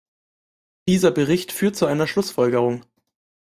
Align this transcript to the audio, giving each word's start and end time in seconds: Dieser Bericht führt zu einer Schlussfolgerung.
Dieser 0.89 1.11
Bericht 1.11 1.51
führt 1.51 1.75
zu 1.75 1.85
einer 1.85 2.07
Schlussfolgerung. 2.07 2.83